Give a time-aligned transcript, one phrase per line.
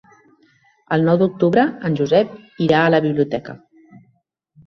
[0.95, 2.33] El nou d'octubre en Josep
[2.69, 3.57] irà a la biblioteca.